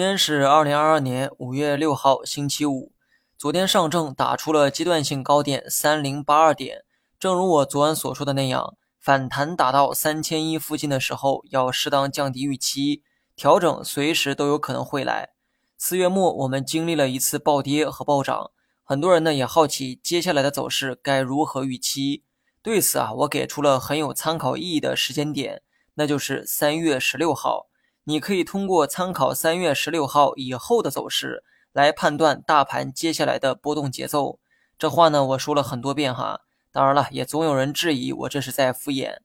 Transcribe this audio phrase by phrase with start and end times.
[0.00, 2.94] 今天是二零二二年五月六号，星期五。
[3.36, 6.84] 昨天上证打出了阶段性高点三零八二点，
[7.18, 13.02] 正如我昨晚所说的那样，反弹打到三千一附近的时候，要适当降低预期，
[13.36, 15.32] 调整随时都有可能会来。
[15.76, 22.24] 四月末我们经历了一次暴跌和暴涨，很多人呢也好奇接下来的走势该如何预期。
[22.62, 25.60] 对此啊，我给出了很有参考意义的时间点，
[25.96, 27.66] 那就是三月十六号。
[28.10, 34.40] 你可以通过参考三月十六号以后的走势来判断大盘接下来的波动节奏。
[34.76, 36.40] 这话呢，我说了很多遍哈。
[36.72, 39.18] 当然了，也总有人质疑我这是在敷衍。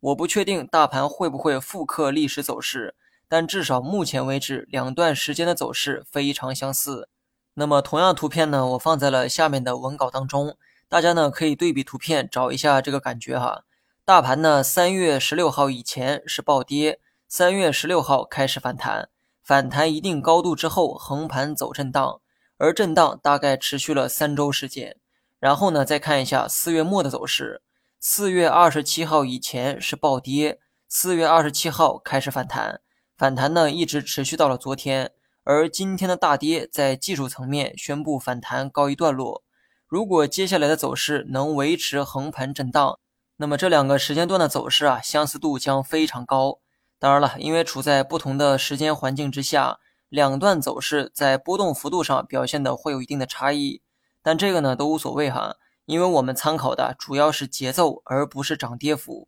[0.00, 2.96] 我不确定大盘会不会复刻历史走势。
[3.28, 7.08] 但至少目前为止，两段时间的走势非常相似。
[7.54, 10.56] 那么，同样图片呢，我放在了下面的文稿当中，
[10.88, 13.62] 大家呢可以对比图片找一下这个感觉哈。
[14.04, 16.98] 大盘呢，三月十六号以前是暴跌，
[17.34, 19.08] 三月十六号开始反弹，
[19.42, 22.20] 反弹一定高度之后横盘走震荡，
[22.58, 24.98] 而震荡大概持续了三周时间。
[25.40, 27.62] 然后呢，再看一下四月末的走势，
[27.98, 32.82] 四月二十七号以前是暴跌，四月二十七号开始反弹。
[33.16, 35.12] 反弹呢，一直持续到了昨天，
[35.44, 39.42] 而今天的大跌在技术层面宣布反弹告一段落。
[39.86, 42.98] 如果接下来的走势能维持横盘震荡，
[43.38, 46.58] 那么这两个时间段的走势啊，相似度将非常高。
[47.02, 53.82] 当然了，因为处在不同的时间环境之下，两段走势在波动幅度上表现的会有一定的差异。
[54.22, 59.26] 但这个呢都无所谓哈，因为我们参考的主要是节奏，而不是涨跌幅。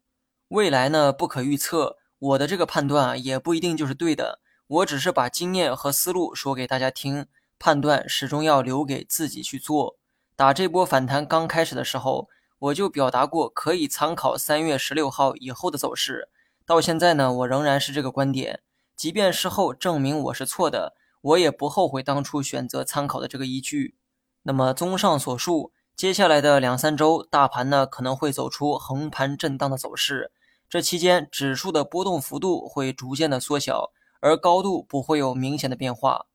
[0.50, 1.96] 未来呢不可预测。
[2.20, 4.38] 我的这个判断啊，也不一定就是对的。
[4.68, 7.26] 我只是把经验和思路说给大家听，
[7.58, 9.96] 判断始终要留给自己去做。
[10.36, 12.28] 打这波反弹刚开始的时候，
[12.60, 16.28] 我就表达过可以参考三月十六号以后的走势。
[16.66, 18.60] 到现在呢，我仍然是这个观点。
[18.96, 23.96] 即便事后证明我是错的，我也不后悔当初选择参考的这个依据。
[24.44, 30.32] 那么，综上所述，接下来的两三周，大盘呢可能会走出横盘震荡的走势。
[30.68, 36.26] 这期间，指数的波动幅度会逐渐的缩小，而高度不会有明显的变化。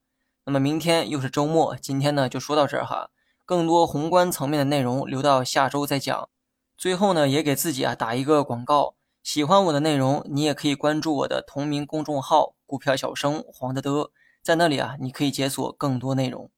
[0.46, 3.10] 那么明天又是周末，今天呢就说到这儿哈。
[3.46, 6.30] 更多宏观层面的内容留到下周再讲。
[6.78, 16.50] 最后呢，也给自己啊打一个广告，喜欢我的内容，你也可以关注我的同名公众号“股票小生黄德德”，在那里啊，你可以解锁更多内容。